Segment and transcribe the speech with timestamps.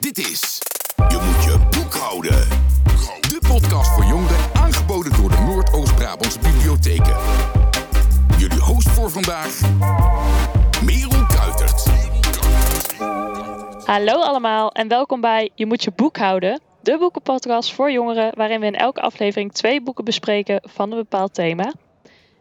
[0.00, 0.58] Dit is
[0.96, 2.48] Je moet je boek houden.
[3.20, 7.16] De podcast voor jongeren aangeboden door de Noord-Oost-Brabantse bibliotheken.
[8.38, 9.60] Jullie host voor vandaag,
[10.84, 11.86] Merel Kuitert.
[13.84, 18.60] Hallo allemaal en welkom bij Je moet je boek houden, de boekenpodcast voor jongeren waarin
[18.60, 21.72] we in elke aflevering twee boeken bespreken van een bepaald thema.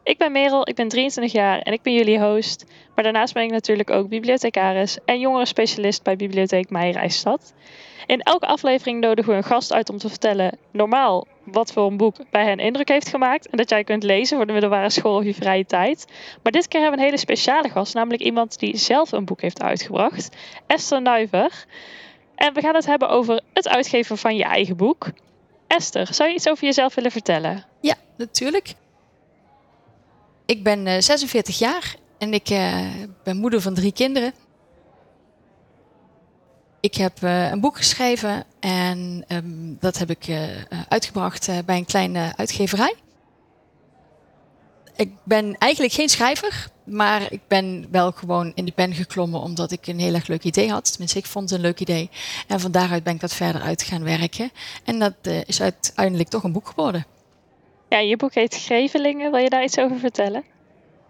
[0.10, 2.66] Ik ben Merel, ik ben 23 jaar en ik ben jullie host.
[2.96, 7.54] Maar daarnaast ben ik natuurlijk ook bibliothecaris en jongerenspecialist bij Bibliotheek Meijerijstad.
[8.05, 11.98] In elke aflevering nodigen we een gast uit om te vertellen, normaal, wat voor een
[11.98, 13.50] boek bij hen indruk heeft gemaakt.
[13.50, 16.06] En dat jij kunt lezen voor de middelbare school of je vrije tijd.
[16.43, 19.42] Maar dit keer hebben we een hele speciale gast, namelijk iemand die zelf een boek
[19.42, 20.36] heeft uitgebracht.
[20.68, 21.65] Esther Nuiver.
[22.36, 25.10] En we gaan het hebben over het uitgeven van je eigen boek.
[25.68, 27.65] Esther, zou je iets over jezelf willen vertellen?
[27.82, 28.76] Ja, natuurlijk.
[30.50, 32.88] Ik ben uh, 46 jaar en ik uh,
[33.23, 34.34] ben moeder van drie kinderen.
[36.80, 40.28] Ik heb uh, een boek geschreven en um, dat heb ik
[40.88, 42.96] uitgebracht bij een kleine uitgeverij.
[44.96, 49.72] Ik ben eigenlijk geen schrijver, maar ik ben wel gewoon in de pen geklommen omdat
[49.72, 50.92] ik een heel erg leuk idee had.
[50.92, 52.10] Tenminste, ik vond het een leuk idee.
[52.48, 54.52] En van daaruit ben ik dat verder uit gaan werken.
[54.84, 57.06] En dat is uiteindelijk toch een boek geworden.
[57.90, 59.32] Ja, je boek heet Grevelingen.
[59.32, 60.44] Wil je daar iets over vertellen?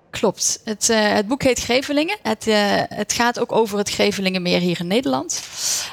[0.09, 0.61] Klopt.
[0.63, 2.17] Het, uh, het boek heet Grevelingen.
[2.21, 2.55] Het, uh,
[2.87, 5.43] het gaat ook over het Grevelingenmeer hier in Nederland.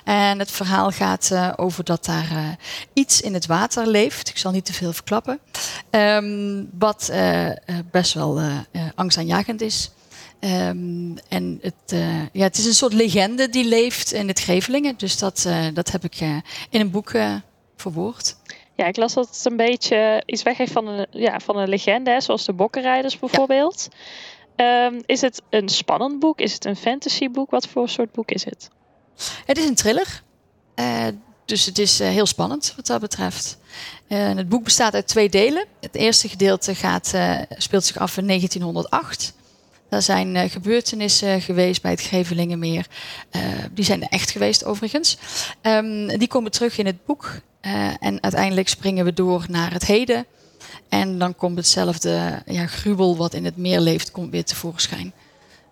[0.05, 2.57] En het verhaal gaat uh, over dat daar
[2.93, 4.29] iets in het water leeft.
[4.29, 5.41] Ik zal niet te veel verklappen.
[5.91, 7.13] Um, wat
[7.91, 8.41] best wel
[8.95, 9.91] angstaanjagend is.
[10.41, 12.01] Um, en het,
[12.33, 14.95] ja, het is een soort legende die leeft in het Grevelingen.
[14.97, 16.21] Dus dat, dat heb ik
[16.71, 17.13] in een boek
[17.77, 18.37] verwoord.
[18.77, 22.11] Ja, ik las dat het een beetje iets weggeeft van een, ja, van een legende,
[22.11, 23.89] hè, zoals de Bokkenrijders bijvoorbeeld.
[24.57, 24.87] Ja.
[24.87, 26.41] Um, is het een spannend boek?
[26.41, 27.51] Is het een fantasyboek?
[27.51, 28.69] Wat voor soort boek is het?
[29.47, 30.23] Het is een thriller.
[30.75, 31.07] Uh,
[31.45, 33.59] dus het is uh, heel spannend wat dat betreft.
[34.09, 35.65] Uh, het boek bestaat uit twee delen.
[35.81, 37.15] Het eerste gedeelte gaat,
[37.49, 39.35] speelt zich af in 1908.
[39.89, 42.87] Er zijn gebeurtenissen geweest bij het Grevelingenmeer.
[43.73, 45.19] die zijn er echt geweest overigens.
[45.63, 47.41] Um, die komen terug in het boek.
[47.67, 50.27] Uh, en uiteindelijk springen we door naar het heden.
[50.89, 55.13] En dan komt hetzelfde ja, gruwel wat in het meer leeft, komt weer tevoorschijn.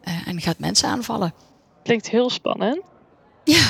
[0.04, 1.34] Uh, en gaat mensen aanvallen.
[1.82, 2.80] Klinkt heel spannend.
[3.44, 3.66] Ja.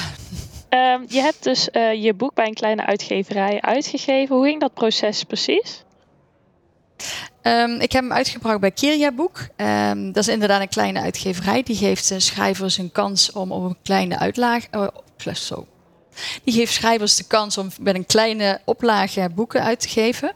[0.95, 4.37] Um, je hebt dus uh, je boek bij een kleine uitgeverij uitgegeven.
[4.37, 5.85] Hoe ging dat proces precies?
[7.43, 9.49] Um, ik heb hem uitgebracht bij Kiria Boek.
[9.56, 11.62] Um, dat is inderdaad een kleine uitgeverij.
[11.62, 14.67] Die geeft schrijvers een kans om op een kleine uitlaag...
[14.71, 14.87] Oh,
[15.35, 15.67] zo,
[16.44, 20.32] die geeft schrijvers de kans om met een kleine oplage boeken uit te geven.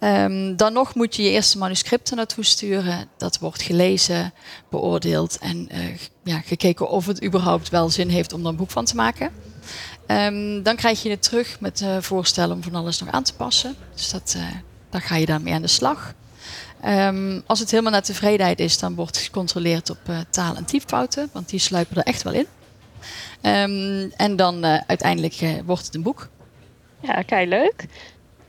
[0.00, 3.08] Um, dan nog moet je je eerste manuscript er naartoe sturen.
[3.16, 4.32] Dat wordt gelezen,
[4.70, 8.70] beoordeeld en uh, ja, gekeken of het überhaupt wel zin heeft om er een boek
[8.70, 9.30] van te maken.
[10.06, 13.34] Um, dan krijg je het terug met uh, voorstellen om van alles nog aan te
[13.34, 13.76] passen.
[13.94, 14.42] Dus dat, uh,
[14.90, 16.14] dan ga je daarmee aan de slag.
[16.86, 19.98] Um, als het helemaal naar tevredenheid is, dan wordt gecontroleerd op
[20.30, 22.46] taal- en typfouten, want die sluipen er echt wel in.
[23.42, 26.28] Um, en dan uh, uiteindelijk uh, wordt het een boek.
[27.00, 27.86] Ja, kei leuk.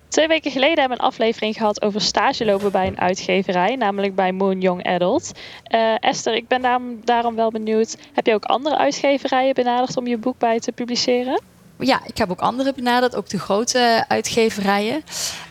[0.07, 4.15] Twee weken geleden hebben we een aflevering gehad over stage lopen bij een uitgeverij, namelijk
[4.15, 5.31] bij Moon Young Adult.
[5.73, 7.97] Uh, Esther, ik ben daarom, daarom wel benieuwd.
[8.13, 11.41] Heb je ook andere uitgeverijen benaderd om je boek bij te publiceren?
[11.79, 15.03] Ja, ik heb ook andere benaderd, ook de grote uitgeverijen.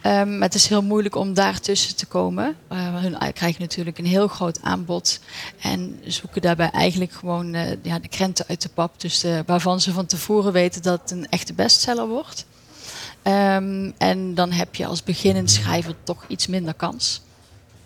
[0.03, 2.57] Um, het is heel moeilijk om daartussen te komen.
[2.73, 5.21] Uh, hun krijgen natuurlijk een heel groot aanbod
[5.61, 9.01] en zoeken daarbij eigenlijk gewoon uh, ja, de krenten uit de pap.
[9.01, 12.47] Dus waarvan ze van tevoren weten dat het een echte bestseller wordt.
[13.23, 17.23] Um, en dan heb je als beginnend schrijver toch iets minder kans.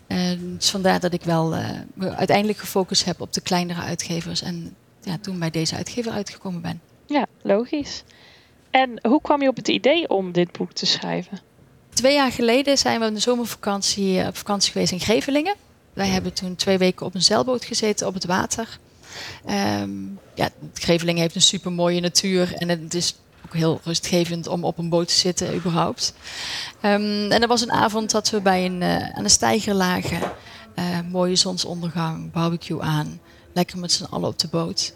[0.06, 1.55] En dus vandaar dat ik wel
[1.99, 6.81] uiteindelijk gefocust heb op de kleinere uitgevers en ja, toen bij deze uitgever uitgekomen ben.
[7.06, 8.03] Ja, logisch.
[8.70, 11.41] En hoe kwam je op het idee om dit boek te schrijven?
[11.94, 15.54] Twee jaar geleden zijn we in de zomervakantie op vakantie geweest in Grevelingen.
[15.92, 18.78] Wij hebben toen twee weken op een zeilboot gezeten op het water.
[19.81, 24.64] Um, ja, Grevelingen heeft een super mooie natuur en het is ook heel rustgevend om
[24.64, 26.14] op een boot te zitten überhaupt.
[26.82, 30.20] Um, en er was een avond dat we bij een, uh, aan een steiger lagen.
[30.78, 33.20] Uh, mooie zonsondergang, barbecue aan.
[33.52, 34.94] Lekker met z'n allen op de boot.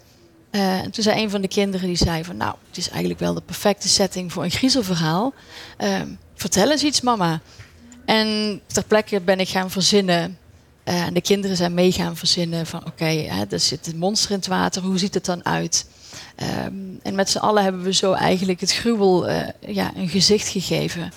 [0.55, 3.33] En toen zei een van de kinderen die zei van nou, het is eigenlijk wel
[3.33, 5.33] de perfecte setting voor een griezelverhaal.
[5.83, 6.01] Uh,
[6.35, 7.39] vertel eens iets, mama.
[8.05, 10.37] En ter plekke ben ik gaan verzinnen.
[10.85, 13.05] Uh, en de kinderen zijn mee gaan verzinnen van oké,
[13.49, 15.87] er zit een monster in het water, hoe ziet het dan uit?
[16.65, 19.29] Um, en met z'n allen hebben we zo eigenlijk het gruwel
[19.59, 21.11] ja, een gezicht gegeven.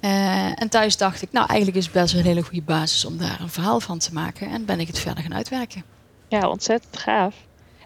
[0.00, 3.40] en thuis dacht ik, nou eigenlijk is het best een hele goede basis om daar
[3.40, 4.50] een verhaal van te maken.
[4.50, 5.84] En ben ik het verder gaan uitwerken.
[6.28, 7.34] Ja, ontzettend gaaf.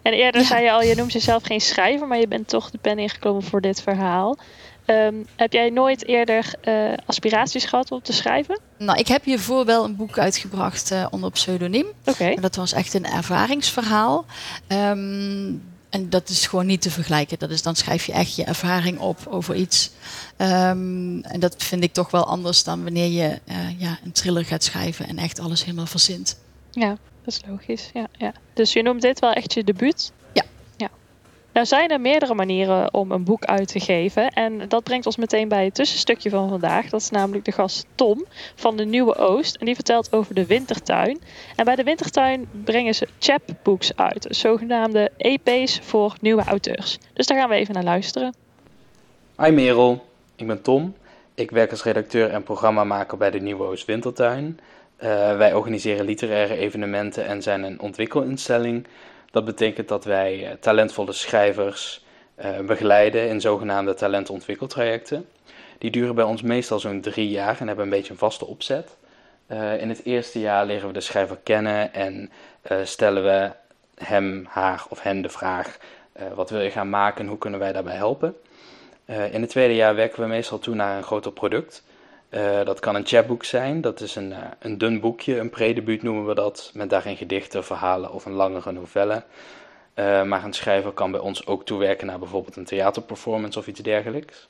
[0.05, 0.47] En eerder Ja.
[0.47, 3.43] zei je al, je noemt jezelf geen schrijver, maar je bent toch de pen ingeklommen
[3.43, 4.37] voor dit verhaal.
[4.85, 8.59] Ehm, heb jij nooit eerder eh, aspiraties gehad om te schrijven?
[8.77, 11.85] Nou, ik heb hiervoor wel een boek uitgebracht eh, onder pseudoniem.
[12.05, 12.23] Oké.
[12.23, 14.25] En dat was echt een ervaringsverhaal.
[14.67, 15.53] Ehm,
[15.89, 17.39] en dat is gewoon niet te vergelijken.
[17.39, 19.91] Dat is, dan schrijf je echt je ervaring op over iets.
[20.37, 24.45] Ehm, en dat vind ik toch wel anders dan wanneer je eh, ja, een thriller
[24.45, 26.37] gaat schrijven en echt alles helemaal verzint.
[26.71, 27.89] Ja, dat is logisch.
[27.93, 28.33] Ja, ja.
[28.53, 30.11] Dus je noemt dit wel echt je debuut?
[30.33, 30.43] Ja.
[30.77, 30.89] ja.
[31.53, 34.29] Nou zijn er meerdere manieren om een boek uit te geven.
[34.29, 36.89] En dat brengt ons meteen bij het tussenstukje van vandaag.
[36.89, 38.25] Dat is namelijk de gast Tom
[38.55, 39.55] van de Nieuwe Oost.
[39.55, 41.21] En die vertelt over de Wintertuin.
[41.55, 44.27] En bij de Wintertuin brengen ze chapbooks uit.
[44.29, 46.97] Zogenaamde EP's voor nieuwe auteurs.
[47.13, 48.33] Dus daar gaan we even naar luisteren.
[49.37, 50.05] Hi Merel,
[50.35, 50.95] ik ben Tom.
[51.33, 54.59] Ik werk als redacteur en programmamaker bij de Nieuwe Oost Wintertuin.
[54.97, 58.87] Eh, wij organiseren literaire evenementen en zijn een ontwikkelinstelling.
[59.31, 62.05] Dat betekent dat wij eh, talentvolle schrijvers
[62.35, 65.25] eh, begeleiden in zogenaamde talentontwikkeltrajecten.
[65.77, 68.95] Die duren bij ons meestal zo'n drie jaar en hebben een beetje een vaste opzet.
[69.79, 72.31] In het eerste jaar leren we de schrijver kennen en
[72.83, 73.51] stellen we
[74.03, 75.77] hem, haar of hen de vraag:
[76.33, 78.35] wat wil je gaan maken en hoe kunnen wij daarbij helpen?
[79.05, 81.83] In het tweede jaar werken we meestal toe naar een groter product.
[82.35, 86.03] Eh, dat kan een chapbook zijn, dat is een, eh, een dun boekje, een predebuut
[86.03, 89.23] noemen we dat, met daarin gedichten, verhalen of een langere novelle.
[89.93, 93.79] Eh, maar een schrijver kan bij ons ook toewerken naar bijvoorbeeld een theaterperformance of iets
[93.79, 94.47] dergelijks.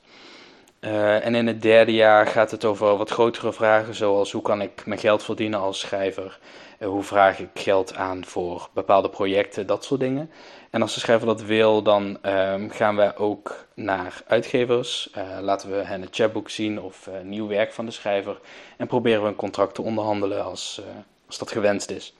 [0.80, 4.86] En in het derde jaar gaat het over wat grotere vragen, zoals hoe kan ik
[4.86, 6.38] mijn geld verdienen als schrijver?
[6.78, 10.30] Eh, hoe vraag ik geld aan voor bepaalde projecten, dat soort dingen.
[10.70, 15.10] En als de schrijver dat wil, dan ehm, gaan we ook naar uitgevers.
[15.12, 18.40] Eh, laten we hen het chapbook zien of eh, nieuw werk van de schrijver.
[18.76, 20.80] En proberen we een contract te onderhandelen als,
[21.26, 22.14] als dat gewenst is.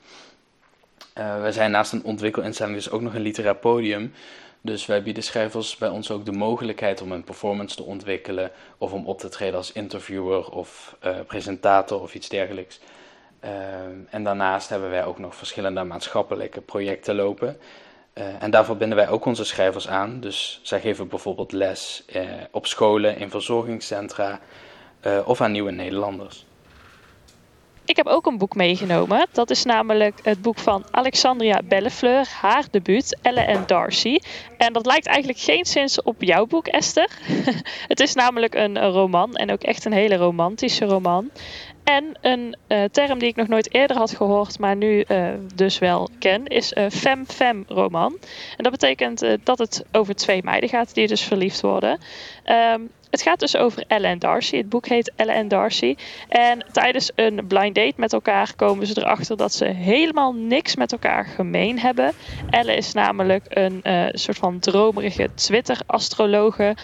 [1.41, 4.13] We zijn naast een ontwikkelinstelling dus ook nog een literair podium.
[4.61, 8.51] Dus wij bieden schrijvers bij ons ook de mogelijkheid om een performance te ontwikkelen.
[8.77, 12.79] Of om op te treden als interviewer of presentator of iets dergelijks.
[13.39, 17.57] Ehm, en daarnaast hebben wij ook nog verschillende maatschappelijke projecten lopen.
[18.17, 20.19] Eh, en daarvoor binden wij ook onze schrijvers aan.
[20.19, 24.39] Dus zij geven bijvoorbeeld les eh, op scholen, in verzorgingscentra
[24.99, 26.45] eh, of aan nieuwe Nederlanders.
[27.85, 29.27] Ik heb ook een boek meegenomen.
[29.31, 34.19] Dat is namelijk het boek van Alexandria Bellefleur, haar debuut, Elle en Darcy.
[34.57, 37.09] En dat lijkt eigenlijk geen sinds op jouw boek, Esther.
[37.91, 41.31] het is namelijk een roman en ook echt een hele romantische roman.
[41.87, 45.79] En een eh, term die ik nog nooit eerder had gehoord, maar nu eh, dus
[45.79, 48.17] wel ken, is een fem-fem roman.
[48.57, 51.99] En dat betekent eh, dat het over twee meiden gaat die dus verliefd worden.
[52.43, 54.57] Ehm, het gaat dus over Elle en Darcy.
[54.57, 55.95] Het boek heet Elle en Darcy.
[56.29, 60.91] En tijdens een blind date met elkaar komen ze erachter dat ze helemaal niks met
[60.91, 62.13] elkaar gemeen hebben.
[62.49, 63.81] Elle is namelijk een
[64.11, 66.75] soort van dromerige Twitter-astrologe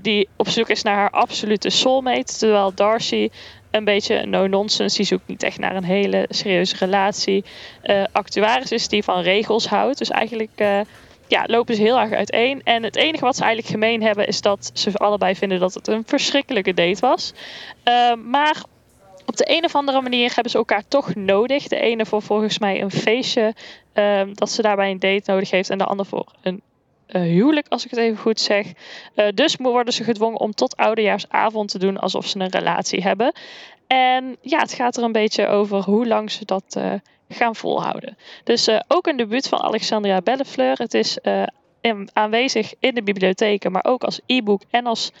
[0.00, 2.38] die op zoek is naar haar absolute soulmate.
[2.38, 3.30] Terwijl Darcy
[3.74, 7.44] een beetje no-nonsense, die zoekt niet echt naar een hele serieuze relatie.
[7.82, 9.98] Eh, actuaris is die van regels houdt.
[9.98, 10.80] Dus eigenlijk eh,
[11.26, 12.60] ja, lopen ze heel erg uiteen.
[12.64, 15.88] En het enige wat ze eigenlijk gemeen hebben is dat ze allebei vinden dat het
[15.88, 17.32] een verschrikkelijke date was.
[17.82, 18.62] Eh, maar
[19.26, 21.68] op de een of andere manier hebben ze elkaar toch nodig.
[21.68, 23.54] De ene voor volgens mij een feestje
[23.92, 25.70] ehm, dat ze daarbij een date nodig heeft.
[25.70, 26.62] En de ander voor een
[27.06, 28.66] huwelijk, als ik het even goed zeg.
[29.14, 33.32] Eh, dus worden ze gedwongen om tot oudejaarsavond te doen alsof ze een relatie hebben.
[33.86, 36.92] En ja, het gaat er een beetje over hoe lang ze dat eh,
[37.28, 38.16] gaan volhouden.
[38.44, 40.76] Dus eh, ook een debuut van Alexandria Bellefleur.
[40.78, 41.42] Het is eh,
[42.12, 45.12] aanwezig in de bibliotheken, maar ook als e-book en als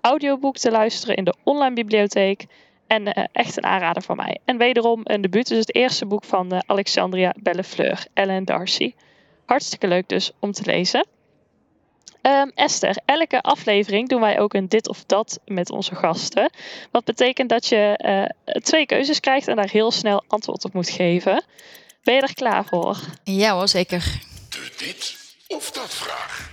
[0.00, 2.46] audioboek te luisteren in de online bibliotheek.
[2.86, 4.38] En eh, echt een aanrader van mij.
[4.44, 5.48] En wederom een debuut.
[5.48, 8.94] Dus het eerste boek van eh, Alexandria Bellefleur, Ellen Darcy.
[9.44, 11.06] Hartstikke leuk dus om te lezen.
[12.26, 16.50] Ehm, Esther, elke aflevering doen wij ook een dit of dat met onze gasten.
[16.90, 20.90] Wat betekent dat je eh, twee keuzes krijgt en daar heel snel antwoord op moet
[20.90, 21.44] geven.
[22.02, 22.98] Ben je er klaar voor?
[23.24, 24.20] Ja hoor, zeker.
[24.48, 25.16] De dit
[25.48, 26.50] of dat vraag.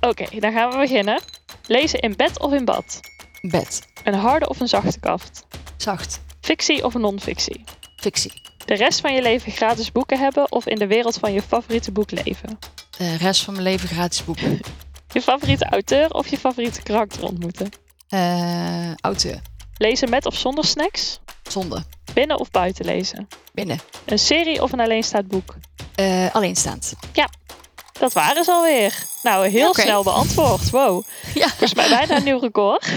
[0.00, 1.20] Oké, dan gaan we beginnen.
[1.66, 3.00] Lezen in bed of in bad?
[3.40, 3.88] Bed.
[4.04, 5.46] Een harde of een zachte kaft?
[5.76, 6.20] Zacht.
[6.40, 7.64] Fictie of non-fictie?
[7.96, 8.32] Fictie.
[8.64, 11.92] De rest van je leven gratis boeken hebben of in de wereld van je favoriete
[11.92, 12.58] boek leven?
[12.98, 14.60] De rest van mijn leven gratis boeken.
[15.12, 17.70] Je favoriete auteur of je favoriete karakter ontmoeten?
[18.08, 19.40] Eh, auteur.
[19.76, 21.20] Lezen met of zonder snacks?
[21.42, 21.82] Zonde.
[22.14, 23.28] Binnen of buiten lezen?
[23.52, 23.78] Binnen.
[24.04, 25.54] Een serie of een alleenstaand boek?
[25.94, 26.94] Eh, alleenstaand.
[28.02, 28.94] Dat waren ze alweer.
[29.22, 30.70] Nou, heel snel beantwoord.
[30.70, 31.04] Wow.
[31.34, 31.48] Ja.
[31.48, 32.86] Volgens mij bijna een nieuw record.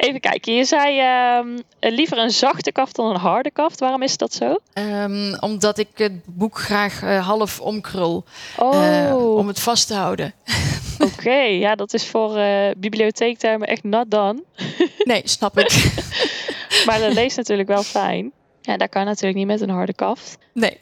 [0.00, 1.58] Even kijken, je zei ehm,
[1.94, 3.80] liever een zachte kaft dan een harde kaft.
[3.80, 4.56] Waarom is dat zo?
[4.72, 8.24] Ehm, omdat ik het boek graag eh, half omkrul.
[8.58, 10.34] Oh, eh, om het vast te houden.
[11.14, 11.34] oké.
[11.40, 14.42] Ja, dat is voor eh bibliotheektermen echt not done.
[15.10, 15.92] Nee, snap ik.
[16.86, 18.32] Maar dat leest natuurlijk wel fijn.
[18.62, 20.38] Ja, dat kan natuurlijk niet met een harde kaft.
[20.52, 20.78] Nee.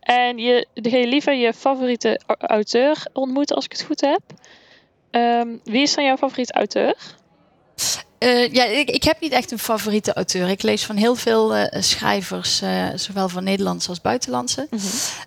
[0.00, 4.20] En je, je liever je favoriete au- auteur ontmoeten als ik het goed heb.
[5.10, 6.96] Ehm, wie is dan jouw favoriete auteur?
[8.18, 10.48] Eh, ja, ik, ik heb niet echt een favoriete auteur.
[10.48, 14.68] Ik lees van heel veel eh, schrijvers, eh, zowel van Nederlandse als buitenlandse.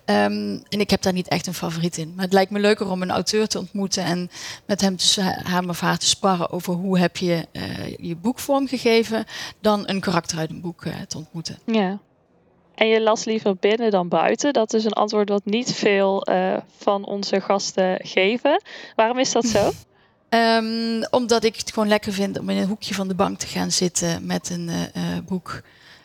[0.04, 2.12] Ehm, en ik heb daar niet echt een favoriet in.
[2.14, 4.30] Maar het lijkt me leuker om een auteur te ontmoeten en
[4.66, 7.46] met hem s- haar of haar te sparren over hoe heb je
[8.00, 9.24] je boek vormgegeven,
[9.60, 11.58] dan een karakter uit een boek te ontmoeten.
[11.66, 11.98] Ja.
[12.74, 14.52] En je las liever binnen dan buiten.
[14.52, 16.26] Dat is een antwoord wat niet veel
[16.78, 18.62] van onze gasten geven.
[18.96, 19.70] Waarom is dat zo?
[20.32, 23.46] Ehm, omdat ik het gewoon lekker vind om in een hoekje van de bank te
[23.46, 25.62] gaan zitten met een eh, eh, boek.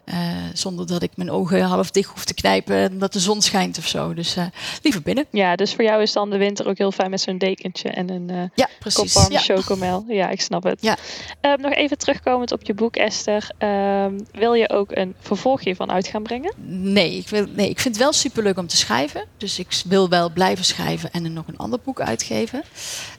[0.07, 0.17] Eh,
[0.53, 3.77] zonder dat ik mijn ogen half dicht hoef te knijpen en dat de zon schijnt
[3.77, 4.13] of zo.
[4.13, 4.45] Dus eh,
[4.81, 5.25] liever binnen.
[5.31, 8.09] Ja, dus voor jou is dan de winter ook heel fijn met zo'n dekentje en
[8.09, 9.27] een eh Ja, kop precies.
[9.27, 9.39] Ja.
[9.39, 10.05] chocomel.
[10.07, 10.81] Ja, ik snap het.
[10.81, 10.97] Ja.
[11.41, 13.49] Ehm, nog even terugkomend op je boek, Esther.
[13.57, 16.53] Ehm, wil je ook een vervolg hiervan uit gaan brengen?
[16.67, 19.25] Nee, ik wil, nee, ik vind het wel superleuk om te schrijven.
[19.37, 22.63] Dus ik wil wel blijven schrijven en er nog een ander boek uitgeven.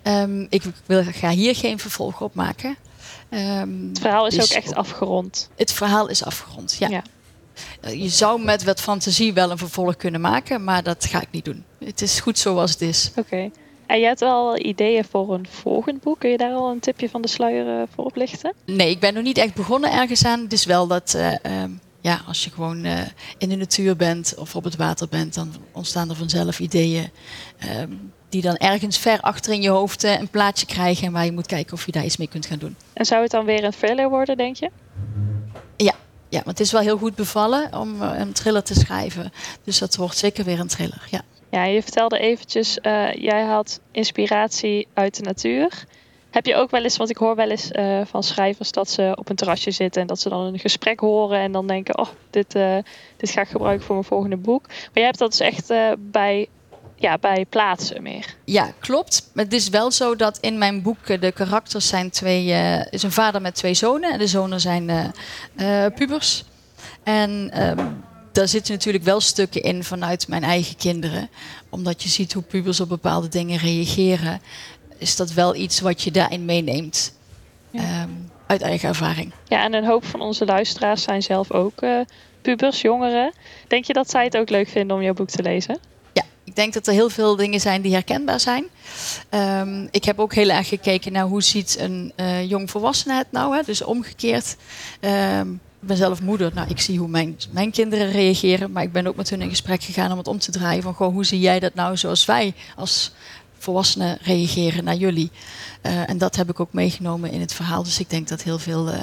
[0.02, 2.76] Ehm, ik wil, ga hier geen vervolg op maken.
[3.28, 5.50] Ehm, Het verhaal is dus ook echt afgerond.
[5.56, 6.88] Het verhaal is afgerond, ja.
[6.88, 7.02] Ja.
[7.80, 11.28] Eh, Je zou met wat fantasie wel een vervolg kunnen maken, maar dat ga ik
[11.30, 11.64] niet doen.
[11.84, 13.10] Het is goed zoals het is.
[13.16, 13.50] Oké.
[13.86, 16.18] En je hebt wel ideeën voor een volgend boek.
[16.18, 18.52] Kun je daar al een tipje van de sluier eh, voor oplichten?
[18.66, 20.40] Nee, ik ben nog niet echt begonnen ergens aan.
[20.40, 22.84] Het is wel dat eh, ehm, ja, als je gewoon
[23.38, 27.10] in de natuur bent of op het water bent, dan ontstaan er vanzelf ideeën
[27.58, 27.92] ehm,
[28.28, 31.32] die dan ergens ver achter in je hoofd eh, een plaatje krijgen en waar je
[31.32, 32.76] moet kijken of je daar iets mee kunt gaan doen.
[32.92, 34.70] En zou het dan weer een thriller worden, denk je?
[36.30, 39.32] Ja, maar het is wel heel goed bevallen om eh, een thriller te schrijven.
[39.64, 41.06] Dus dat wordt zeker weer een thriller.
[41.10, 41.20] Ja.
[41.50, 45.84] Ja, je vertelde eventjes, eh, jij had inspiratie uit de natuur.
[46.30, 47.70] Heb je ook wel eens, want ik hoor wel eens
[48.10, 51.38] van schrijvers dat ze op een terrasje zitten en dat ze dan een gesprek horen
[51.38, 52.52] en dan denken, oh, dit,
[53.16, 54.66] dit ga ik gebruiken voor mijn volgende boek.
[54.66, 56.48] Maar jij hebt dat dus echt bij,
[56.98, 58.34] ja, bij plaatsen meer.
[58.44, 59.30] Ja, klopt.
[59.34, 62.52] Het is wel zo dat in mijn boek eh, de karakters zijn twee.
[62.52, 64.12] eh is een vader met twee zonen.
[64.12, 65.12] En de zonen zijn
[65.56, 66.44] eh, pubers.
[67.02, 67.86] En ehm,
[68.32, 71.30] daar zitten natuurlijk wel stukken in vanuit mijn eigen kinderen.
[71.68, 74.40] Omdat je ziet hoe pubers op bepaalde dingen reageren.
[74.98, 77.16] Is dat wel iets wat je daarin meeneemt.
[77.70, 77.80] Ja.
[77.80, 78.10] Ehm,
[78.46, 79.32] uit eigen ervaring.
[79.48, 81.82] Ja, en een hoop van onze luisteraars zijn zelf ook
[82.42, 83.32] pubers, jongeren.
[83.66, 85.78] Denk je dat zij het ook leuk vinden om jouw boek te lezen?
[86.58, 88.64] Denk dat er heel veel dingen zijn die herkenbaar zijn.
[89.28, 93.26] Ehm, ik heb ook heel erg gekeken naar hoe ziet een eh jong volwassene het
[93.32, 93.56] nou.
[93.56, 93.62] Hè?
[93.62, 94.56] Dus omgekeerd.
[95.00, 96.50] Ehm, ik ben zelf moeder.
[96.54, 98.72] Nou, ik zie hoe mijn, mijn kinderen reageren.
[98.72, 100.82] Maar ik ben ook met hun in gesprek gegaan om het om te draaien.
[100.82, 103.12] Van, hoe zie jij dat nou zoals wij als
[103.58, 105.30] volwassenen reageren naar jullie?
[105.80, 107.82] Eh, en dat heb ik ook meegenomen in het verhaal.
[107.82, 109.02] Dus ik denk dat heel veel eh,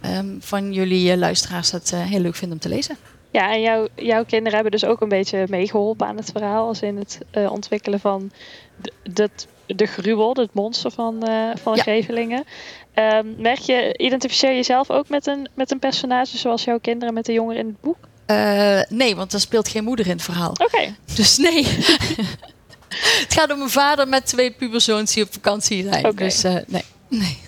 [0.00, 2.96] ehm, van jullie luisteraars dat heel leuk vinden om te lezen.
[3.32, 6.66] Ja, en jouw jouw kinderen hebben dus ook een beetje meegeholpen aan het verhaal.
[6.66, 8.30] Als in het eh, ontwikkelen van
[8.76, 11.78] de, dat- de gruwel, het monster van, eh van.
[11.78, 12.44] Grevelingen.
[12.94, 17.14] Ehm, merk je, identificeer je zelf ook met een, met een personage zoals jouw kinderen
[17.14, 17.96] met de jongeren in het boek?
[18.26, 20.50] Eh, nee, want er speelt geen moeder in het verhaal.
[20.50, 21.64] Oké, Dus nee.
[23.24, 26.06] het gaat om een vader met twee puberzoons die op vakantie zijn.
[26.06, 26.24] Oké.
[26.24, 26.84] Dus nee.
[27.08, 27.38] nee.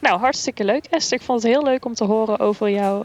[0.00, 1.18] nou hartstikke leuk Esther.
[1.18, 3.02] Ik vond het heel leuk om te horen over jouw,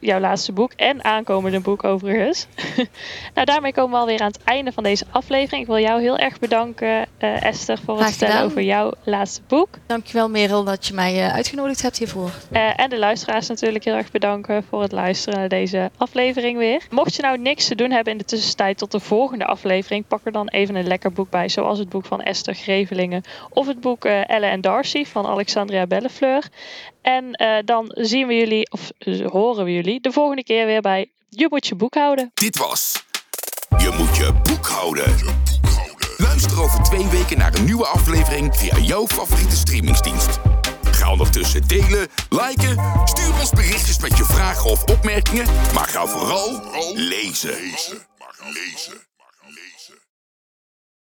[0.00, 2.46] jouw laatste boek en aankomende boek overigens.
[3.34, 5.62] nou, daarmee komen we alweer aan het einde van deze aflevering.
[5.62, 9.68] Ik wil jou heel erg bedanken Esther voor het vertellen over jouw laatste boek.
[9.86, 12.30] Dankjewel Merel dat je mij eh, uitgenodigd hebt hiervoor.
[12.50, 16.86] Eh, en de luisteraars natuurlijk heel erg bedanken voor het luisteren naar deze aflevering weer.
[16.90, 20.20] Mocht je nou niks te doen hebben in de tussentijd tot de volgende aflevering, pak
[20.24, 21.48] er dan even een lekker boek bij.
[21.48, 25.86] Zoals het boek van Esther Grevelingen of het boek eh, Elle en Darcy van Alexandria
[25.86, 26.48] Bellefleur.
[27.08, 28.90] En eh, dan zien we jullie, of
[29.32, 32.30] horen we jullie, de volgende keer weer bij Je moet je boek houden.
[32.34, 33.04] Dit was
[33.78, 35.14] Je moet je boek houden.
[36.16, 40.40] Luister over twee weken naar een nieuwe aflevering via jouw favoriete streamingsdienst.
[40.82, 46.62] Ga ondertussen delen, liken, stuur ons berichtjes met je vragen of opmerkingen, maar ga vooral
[46.94, 47.58] lezen.
[48.18, 49.07] Maar lezen.